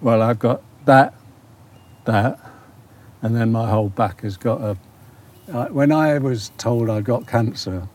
[0.00, 1.12] Well, I've got that,
[2.06, 2.38] that,
[3.22, 4.76] and then my whole back has got a.
[5.52, 7.86] I- When I was told I got cancer,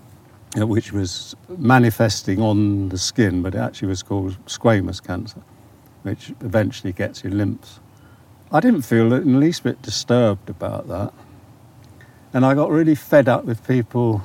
[0.60, 5.42] uh, which was manifesting on the skin, but it actually was called squamous cancer,
[6.04, 7.80] which eventually gets your lymphs.
[8.52, 11.14] I didn't feel in the least bit disturbed about that.
[12.34, 14.24] And I got really fed up with people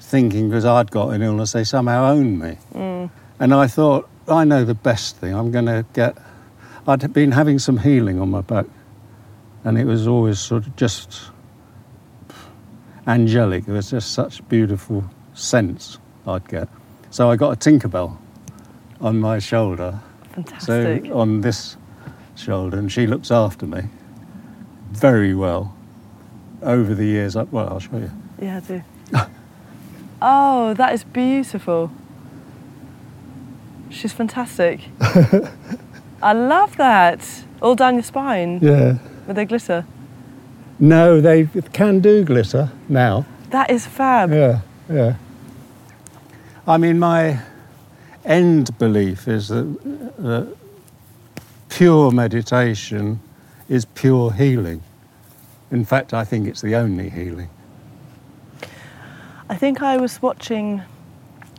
[0.00, 2.58] thinking because I'd got an illness, they somehow owned me.
[2.74, 3.10] Mm.
[3.40, 5.34] And I thought, I know the best thing.
[5.34, 6.16] I'm going to get.
[6.86, 8.66] I'd been having some healing on my back,
[9.64, 11.30] and it was always sort of just
[13.06, 13.64] angelic.
[13.64, 16.68] There was just such beautiful sense I'd get.
[17.10, 18.16] So I got a Tinkerbell
[19.00, 20.00] on my shoulder,
[20.32, 21.06] Fantastic.
[21.06, 21.76] so on this
[22.38, 23.82] shoulder, and she looks after me
[24.92, 25.74] very well
[26.62, 27.36] over the years.
[27.36, 28.10] I, well, I'll show you.
[28.40, 28.82] Yeah, I do.
[30.22, 31.90] oh, that is beautiful.
[33.90, 34.80] She's fantastic.
[36.22, 37.44] I love that.
[37.62, 38.98] All down your spine Yeah.
[39.26, 39.84] with the glitter.
[40.78, 43.26] No, they can do glitter now.
[43.50, 44.30] That is fab.
[44.32, 45.14] Yeah, yeah.
[46.66, 47.40] I mean, my
[48.24, 49.64] end belief is that,
[50.18, 50.54] that
[51.78, 53.20] pure meditation
[53.68, 54.82] is pure healing.
[55.70, 57.48] In fact, I think it's the only healing.
[59.48, 60.82] I think I was watching.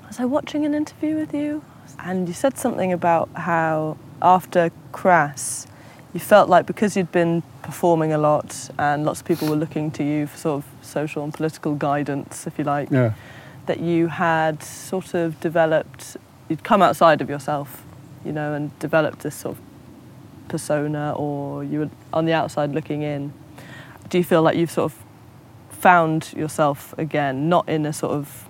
[0.07, 1.63] Was I watching an interview with you?
[1.99, 5.67] And you said something about how after Crass,
[6.13, 9.89] you felt like because you'd been performing a lot and lots of people were looking
[9.91, 13.13] to you for sort of social and political guidance, if you like, Yeah.
[13.67, 16.17] that you had sort of developed,
[16.49, 17.83] you'd come outside of yourself,
[18.25, 19.68] you know, and developed this sort of
[20.49, 23.31] persona, or you were on the outside looking in.
[24.09, 25.03] Do you feel like you've sort of
[25.69, 28.47] found yourself again, not in a sort of,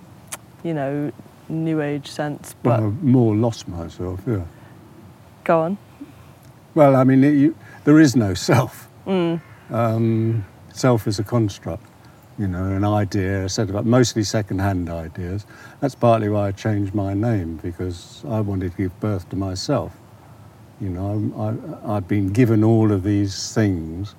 [0.64, 1.12] you know,
[1.48, 4.42] new age sense, but Well, more lost myself, yeah.
[5.44, 5.78] go on.
[6.74, 8.88] Well, I mean, it, you, there is no self.
[9.06, 9.40] Mm.
[9.70, 11.84] Um, self is a construct,
[12.38, 15.46] you know, an idea, a set of mostly second-hand ideas.
[15.80, 19.92] That's partly why I changed my name because I wanted to give birth to myself.
[20.80, 24.14] You know, I, I'd been given all of these things,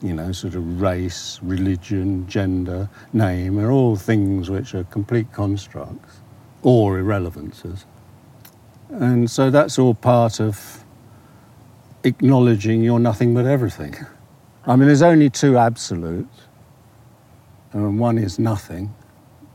[0.00, 6.20] you know, sort of race, religion, gender, name, are all things which are complete constructs
[6.62, 7.84] or irrelevances.
[8.88, 10.84] And so that's all part of
[12.02, 13.94] acknowledging you're nothing but everything.
[14.66, 16.42] I mean, there's only two absolutes,
[17.72, 18.94] and one is nothing,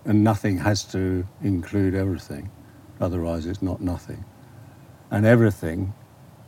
[0.05, 2.51] and nothing has to include everything,
[3.01, 4.23] otherwise, it's not nothing.
[5.11, 5.93] And everything,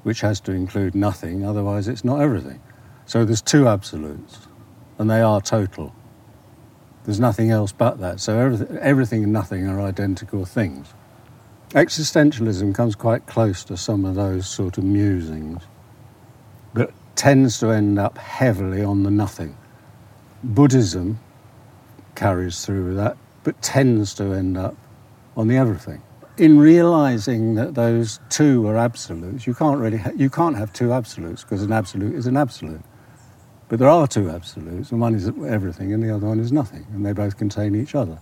[0.08, 2.62] which has to include nothing, otherwise, it's not everything.
[3.06, 4.48] So there's two absolutes,
[4.98, 5.94] and they are total.
[7.04, 8.20] There's nothing else but that.
[8.22, 10.94] So everything, everything and nothing are identical things.
[11.72, 15.62] Existentialism comes quite close to some of those sort of musings
[16.74, 19.58] but tends to end up heavily on the nothing.
[20.44, 21.20] Buddhism
[22.16, 24.76] carries through with that, but tends to end up
[25.36, 26.02] on the everything.
[26.38, 30.94] In realizing that those two are absolutes, you can't really ha- you can't have two
[30.94, 32.82] absolutes because an absolute is an absolute.
[33.70, 36.86] But there are two absolutes, and one is everything, and the other one is nothing,
[36.94, 38.20] and they both contain each other.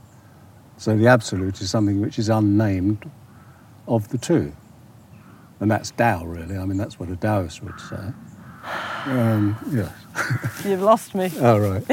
[0.78, 3.10] So the absolute is something which is unnamed
[3.88, 4.54] of the two,
[5.60, 6.58] and that's Tao, really.
[6.58, 8.12] I mean, that's what a Taoist would say.
[9.06, 9.92] Um, yes.
[10.66, 11.32] You've lost me.
[11.42, 11.84] All right.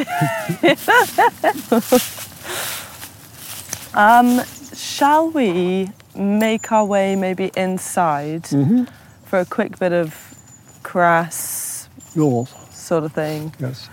[3.94, 4.40] Um,
[4.74, 8.84] shall we make our way maybe inside mm-hmm.
[9.24, 10.14] for a quick bit of
[10.82, 12.48] grass Yours.
[12.70, 13.54] sort of thing?
[13.58, 13.88] Yes.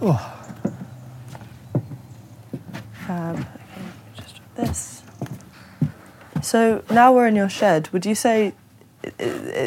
[0.00, 0.34] Oh.
[3.06, 3.36] Fab.
[3.36, 3.46] Okay,
[4.16, 5.02] just this.
[6.42, 7.88] So now we're in your shed.
[7.92, 8.52] Would you say?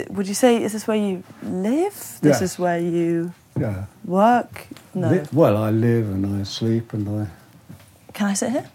[0.10, 2.20] Would you say is this where you live?
[2.22, 3.86] This is where you Yeah.
[4.06, 4.68] work?
[4.94, 5.24] No.
[5.34, 7.41] Well, I live and I sleep and I.
[8.14, 8.68] Can I sit here?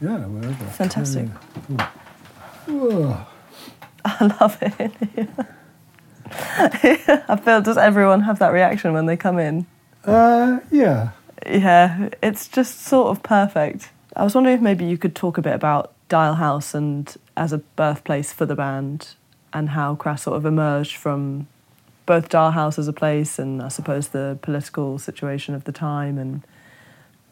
[0.00, 0.64] Yeah, wherever.
[0.66, 1.28] Fantastic.
[4.04, 5.28] I love it.
[7.28, 9.66] I feel does everyone have that reaction when they come in?
[10.04, 11.10] Uh, yeah.
[11.46, 13.90] Yeah, it's just sort of perfect.
[14.16, 17.52] I was wondering if maybe you could talk a bit about Dial House and as
[17.52, 19.14] a birthplace for the band
[19.52, 21.46] and how Crass sort of emerged from
[22.06, 26.18] both Dial House as a place and I suppose the political situation of the time
[26.18, 26.42] and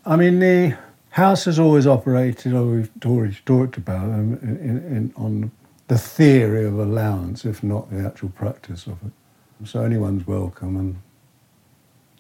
[0.05, 0.77] I mean, the
[1.17, 5.51] house has always operated, or we've already talked about, um, in, in, on
[5.89, 9.13] the theory of allowance, if not the actual practice of it.
[9.67, 10.97] So anyone's welcome and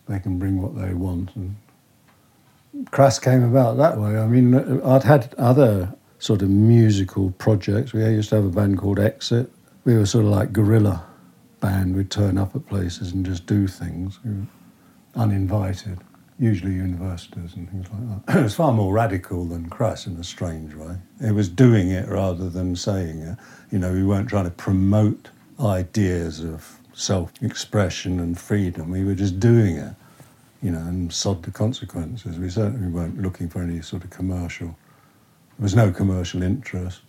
[0.08, 1.36] they can bring what they want.
[1.36, 1.56] And
[2.90, 4.16] Crass came about that way.
[4.18, 7.92] I mean, I'd had other sort of musical projects.
[7.92, 9.52] We used to have a band called Exit.
[9.84, 11.04] We were sort of like guerrilla
[11.60, 11.96] band.
[11.96, 14.18] We'd turn up at places and just do things.
[14.24, 14.46] We
[15.14, 15.98] uninvited,
[16.38, 18.36] usually universities and things like that.
[18.38, 20.96] it was far more radical than Crass in a strange way.
[21.20, 23.38] It was doing it rather than saying it.
[23.70, 25.30] You know, we weren't trying to promote
[25.60, 28.90] ideas of self-expression and freedom.
[28.90, 29.94] We were just doing it,
[30.62, 32.38] you know, and sod the consequences.
[32.38, 34.68] We certainly weren't looking for any sort of commercial.
[35.58, 37.00] There was no commercial interest.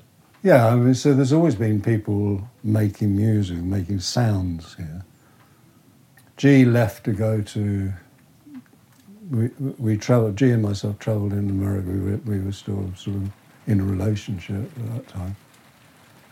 [0.43, 5.03] Yeah, I mean, so there's always been people making music, making sounds here.
[6.37, 7.93] Gee left to go to.
[9.29, 9.47] We,
[9.77, 11.89] we travelled, Gee and myself travelled in America.
[11.89, 13.31] We were, we were still sort of
[13.65, 15.35] in a relationship at that time.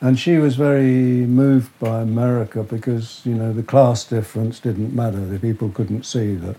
[0.01, 5.25] And she was very moved by America because, you know, the class difference didn't matter.
[5.25, 6.57] The people couldn't see that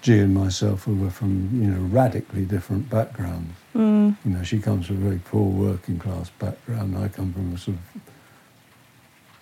[0.00, 3.52] Gee and myself were from, you know, radically different backgrounds.
[3.74, 4.16] Mm.
[4.24, 6.96] You know, she comes from a very poor working class background.
[6.96, 8.02] I come from a sort of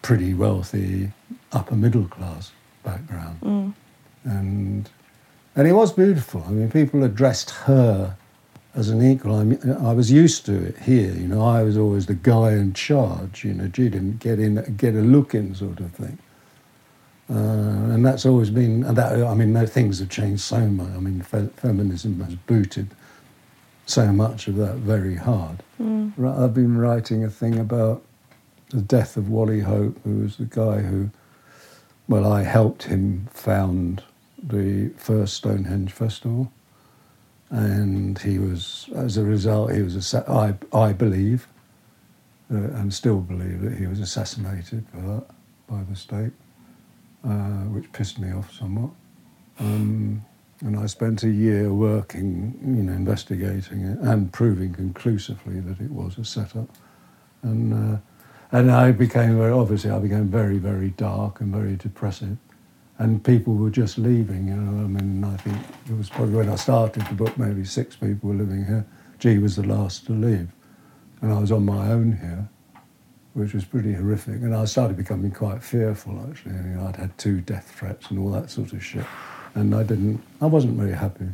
[0.03, 1.13] pretty wealthy
[1.53, 2.53] upper middle class
[2.85, 3.41] background.
[3.43, 3.75] Mm.
[4.25, 4.91] And
[5.57, 6.45] and it was beautiful.
[6.47, 8.17] I mean, people addressed her
[8.75, 9.35] as an equal.
[9.35, 11.13] I mean, I was used to it here.
[11.13, 13.45] You know, I was always the guy in charge.
[13.45, 16.19] You know, she didn't get in, get a look in, sort of thing.
[17.29, 18.85] Uh, and that's always been.
[18.85, 20.89] And that I mean, no, things have changed so much.
[20.89, 22.89] I mean, fe- feminism has booted
[23.87, 25.63] so much of that very hard.
[25.81, 26.39] Mm.
[26.39, 28.03] I've been writing a thing about
[28.71, 31.11] the death of Wally Hope, who was the guy who,
[32.09, 34.03] well, I helped him found
[34.43, 36.53] the first Stonehenge festival,
[37.51, 41.47] and he was, as a result, he was, I, I believe,
[42.53, 45.25] uh, and still believe that he was assassinated for that
[45.69, 46.33] by the state,
[47.25, 48.91] uh, which pissed me off somewhat.
[49.59, 50.25] Um,
[50.61, 55.91] and I spent a year working, you know, investigating it and proving conclusively that it
[55.91, 56.69] was a setup.
[57.43, 57.99] And uh,
[58.53, 62.37] and I became very obviously I became very very dark and very depressive,
[62.99, 64.49] and people were just leaving.
[64.49, 67.65] You know, I mean, I think it was probably when I started the book, maybe
[67.65, 68.87] six people were living here.
[69.19, 70.49] Gee was the last to leave,
[71.21, 72.49] and I was on my own here,
[73.35, 74.43] which was pretty horrific.
[74.43, 76.55] And I started becoming quite fearful actually.
[76.55, 79.07] You know, I'd had two death threats and all that sort of shit,
[79.55, 80.23] and I didn't.
[80.41, 81.29] I wasn't very happy.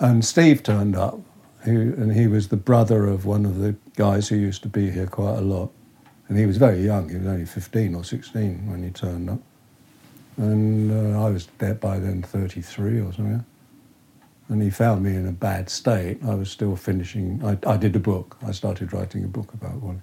[0.00, 1.20] And Steve turned up,
[1.62, 5.06] and he was the brother of one of the guys who used to be here
[5.06, 5.70] quite a lot.
[6.28, 9.40] And he was very young, he was only 15 or 16 when he turned up.
[10.36, 13.44] And uh, I was there by then 33 or something.
[14.48, 16.18] And he found me in a bad state.
[16.24, 18.36] I was still finishing, I, I did a book.
[18.46, 20.00] I started writing a book about Wally,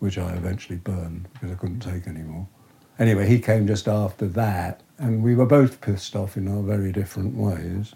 [0.00, 2.46] which I eventually burned because I couldn't take anymore.
[2.98, 6.92] Anyway, he came just after that, and we were both pissed off in our very
[6.92, 7.94] different ways.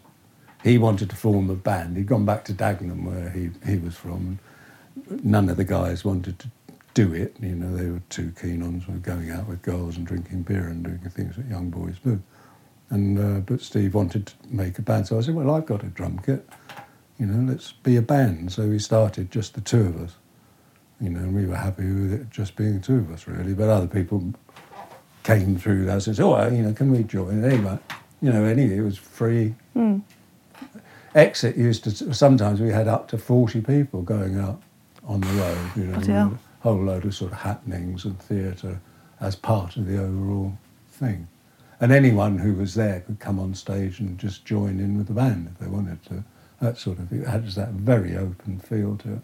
[0.65, 1.97] He wanted to form a band.
[1.97, 4.39] He'd gone back to Dagenham, where he, he was from.
[5.23, 6.51] None of the guys wanted to
[6.97, 7.37] do it.
[7.41, 10.43] You know, they were too keen on sort of going out with girls and drinking
[10.43, 12.21] beer and doing things that young boys do.
[12.89, 15.83] And uh, but Steve wanted to make a band, so I said, "Well, I've got
[15.83, 16.49] a drum kit.
[17.19, 20.15] You know, let's be a band." So we started just the two of us.
[21.01, 23.53] You know, and we were happy with it just being the two of us, really.
[23.53, 24.33] But other people
[25.23, 27.79] came through that and said, "Oh, well, you know, can we join?" Anyway,
[28.23, 29.55] you know, anyway, it was free.
[29.77, 30.01] Mm.
[31.15, 34.63] Exit used to sometimes we had up to forty people going out
[35.05, 35.71] on the road.
[35.77, 36.39] You know, Bloody hell.
[36.41, 38.81] a whole load of sort of happenings and theatre
[39.21, 40.59] as part of the overall
[40.89, 41.29] thing.
[41.81, 45.13] And anyone who was there could come on stage and just join in with the
[45.13, 46.25] band if they wanted to.
[46.61, 49.21] That sort of it had that very open feel to it.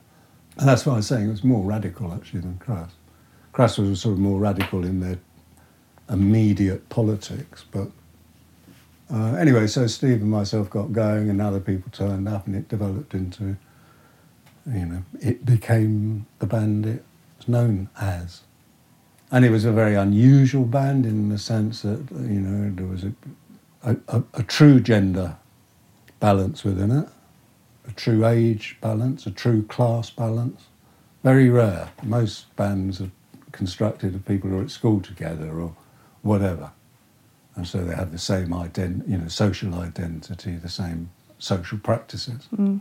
[0.58, 2.92] And that's why I was saying it was more radical actually than Crass.
[3.52, 5.18] Crass was sort of more radical in their
[6.08, 7.90] immediate politics, but
[9.12, 12.68] uh, anyway, so Steve and myself got going, and other people turned up, and it
[12.68, 13.56] developed into,
[14.66, 17.04] you know, it became the band it's
[17.48, 18.42] known as.
[19.30, 23.04] And it was a very unusual band in the sense that, you know, there was
[23.04, 23.12] a,
[23.82, 25.36] a, a, a true gender
[26.20, 27.08] balance within it,
[27.88, 30.64] a true age balance, a true class balance.
[31.22, 31.90] Very rare.
[32.02, 33.10] Most bands are
[33.52, 35.74] constructed of people who are at school together or
[36.22, 36.70] whatever.
[37.54, 42.48] And so they have the same ident- you know, social identity, the same social practices.
[42.56, 42.80] Mm.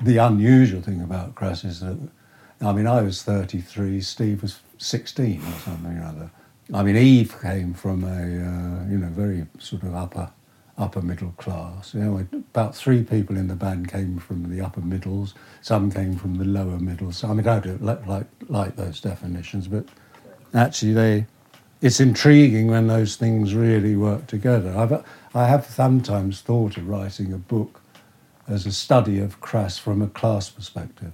[0.00, 1.98] The unusual thing about Crass is that,
[2.62, 6.30] I mean, I was 33, Steve was 16 or something or other.
[6.72, 10.30] I mean, Eve came from a, uh, you know, very sort of upper,
[10.76, 11.94] upper middle class.
[11.94, 16.16] You know, about three people in the band came from the upper middles, some came
[16.16, 17.24] from the lower middles.
[17.24, 19.86] I mean, I don't like, like, those definitions, but
[20.54, 21.26] actually they,
[21.80, 24.76] it's intriguing when those things really work together.
[24.76, 25.04] I've,
[25.34, 27.80] I have sometimes thought of writing a book
[28.46, 31.12] as a study of Crass from a class perspective,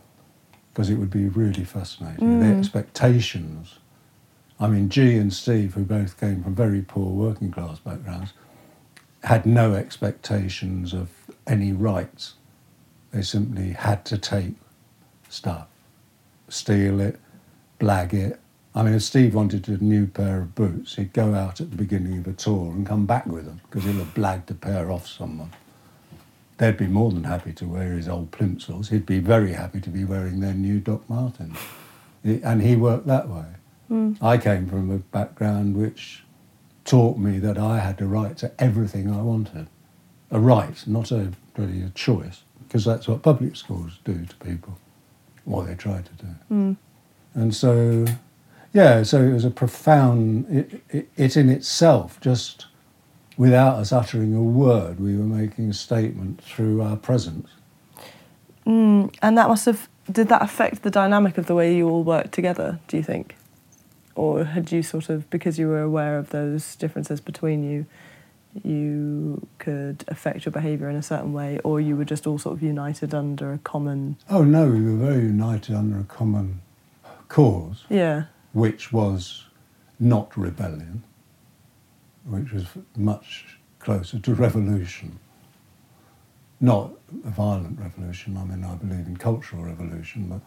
[0.76, 2.38] because it would be really fascinating.
[2.38, 2.58] The mm.
[2.58, 3.78] expectations.
[4.60, 8.34] I mean, Gee and Steve, who both came from very poor working class backgrounds,
[9.24, 11.08] had no expectations of
[11.46, 12.34] any rights.
[13.10, 14.52] They simply had to take
[15.30, 15.66] stuff,
[16.50, 17.18] steal it,
[17.80, 18.38] blag it.
[18.74, 21.76] I mean, if Steve wanted a new pair of boots, he'd go out at the
[21.76, 24.92] beginning of a tour and come back with them because he'll have blagged a pair
[24.92, 25.52] off someone.
[26.58, 28.88] They'd be more than happy to wear his old plimsolls.
[28.88, 31.58] He'd be very happy to be wearing their new Doc Martens.
[32.24, 33.46] and he worked that way.
[33.90, 34.16] Mm.
[34.22, 36.24] I came from a background which
[36.84, 39.68] taught me that I had the right to everything I wanted.
[40.30, 44.78] A right, not a really a choice, because that's what public schools do to people,
[45.46, 46.34] or they try to do.
[46.50, 46.76] Mm.
[47.34, 48.06] And so,
[48.72, 52.66] yeah, so it was a profound, it, it, it in itself, just
[53.36, 57.48] without us uttering a word, we were making a statement through our presence.
[58.66, 62.02] Mm, and that must have, did that affect the dynamic of the way you all
[62.02, 63.36] worked together, do you think?
[64.14, 67.86] Or had you sort of, because you were aware of those differences between you,
[68.64, 72.54] you could affect your behaviour in a certain way, or you were just all sort
[72.56, 74.16] of united under a common.
[74.30, 76.62] Oh no, we were very united under a common
[77.28, 78.24] cause, Yeah.
[78.54, 79.44] which was
[80.00, 81.02] not rebellion,
[82.28, 82.66] which was
[82.96, 85.18] much closer to revolution.
[86.60, 86.90] Not
[87.24, 90.40] a violent revolution, I mean, I believe in cultural revolution, but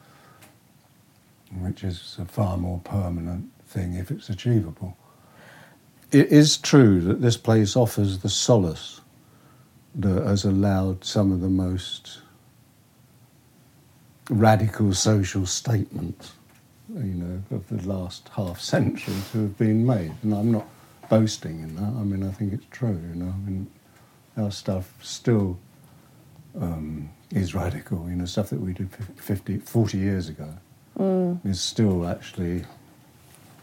[1.61, 4.97] which is a far more permanent thing if it's achievable.
[6.11, 9.01] It is true that this place offers the solace
[9.95, 12.21] that has allowed some of the most
[14.29, 16.33] radical social statements,
[16.93, 20.13] you know, of the last half century to have been made.
[20.23, 20.67] And I'm not
[21.09, 21.83] boasting in that.
[21.99, 23.29] I mean, I think it's true, you know.
[23.33, 23.67] I mean,
[24.37, 25.57] our stuff still
[26.59, 30.53] um, is radical, you know, stuff that we did 50, 40 years ago
[30.97, 31.39] Mm.
[31.45, 32.65] is still actually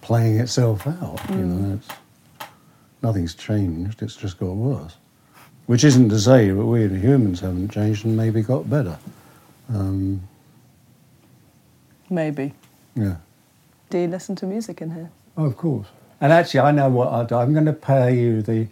[0.01, 1.21] playing itself out.
[1.29, 1.89] You know, it's,
[3.03, 4.01] nothing's changed.
[4.03, 4.97] It's just got worse.
[5.67, 8.97] Which isn't to say that we, the humans, haven't changed and maybe got better.
[9.69, 10.23] Um,
[12.09, 12.55] Maybe.
[12.95, 13.17] yeah.
[13.91, 15.11] Do you listen to music in here?
[15.37, 15.89] Oh, of course.
[16.21, 17.37] And actually, I know what I'll do.
[17.37, 18.69] I'm going to play you the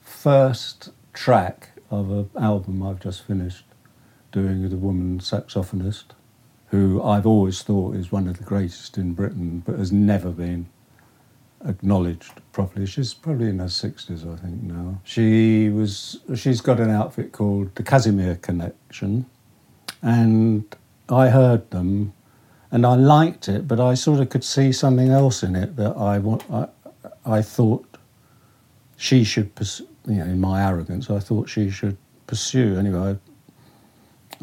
[0.00, 3.64] first track of an album I've just finished
[4.32, 6.04] doing with a woman saxophonist
[6.70, 10.68] who I've always thought is one of the greatest in Britain, but has never been
[11.64, 12.84] acknowledged properly.
[12.86, 15.00] She's probably in her 60s, I think, now.
[15.04, 19.26] She was, she's got an outfit called the Casimir Connection,
[20.02, 20.64] and
[21.08, 22.12] I heard them
[22.70, 25.96] and I liked it, but I sort of could see something else in it that
[25.96, 26.44] I want.
[26.50, 26.68] I,
[27.28, 27.86] I thought
[28.96, 32.76] she should, pers- you know, in my arrogance, I thought she should pursue.
[32.78, 33.18] Anyway,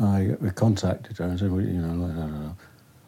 [0.02, 2.52] I, I contacted her and said, well, you know, da, da, da.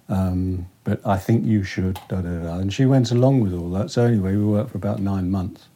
[0.09, 2.57] Um, but I think you should, da, da, da.
[2.57, 3.91] And she went along with all that.
[3.91, 5.67] So anyway, we worked for about nine months.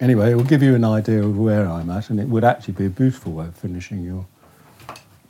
[0.00, 2.74] Anyway, it will give you an idea of where I'm at, and it would actually
[2.74, 4.26] be a beautiful way of finishing your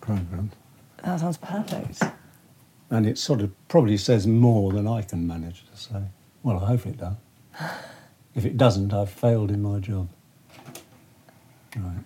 [0.00, 0.50] program.
[1.02, 2.02] That sounds perfect.
[2.90, 6.02] And it sort of probably says more than I can manage to say.
[6.42, 7.14] Well, I hope it does.
[8.34, 10.08] If it doesn't, I've failed in my job.
[11.76, 12.04] Right.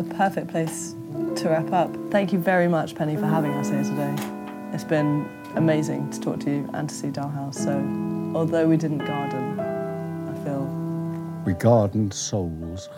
[0.00, 0.94] A perfect place
[1.36, 1.94] to wrap up.
[2.10, 4.16] Thank you very much, Penny, for having us here today.
[4.72, 7.58] It's been amazing to talk to you and to see Dial House.
[7.62, 7.72] So,
[8.34, 10.64] although we didn't garden, I feel
[11.44, 12.88] We gardened souls.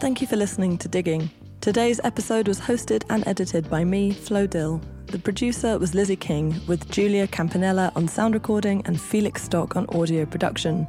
[0.00, 1.30] Thank you for listening to Digging.
[1.66, 4.80] Today's episode was hosted and edited by me, Flo Dill.
[5.06, 9.84] The producer was Lizzy King, with Giulia Campanella on sound recording and Felix Stock on
[9.88, 10.86] audio production.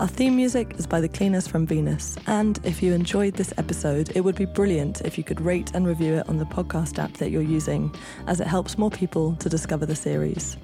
[0.00, 2.18] Our theme music is by the Cleaners from Venus.
[2.26, 5.86] And if you enjoyed this episode, it would be brilliant if you could rate and
[5.86, 7.90] review it on the podcast app that you're using,
[8.26, 10.58] as it helps more people to discover the series.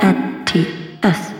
[0.00, 1.30] NTS.
[1.30, 1.39] Even